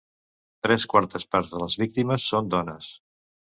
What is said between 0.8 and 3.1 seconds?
quartes parts de les víctimes són dones.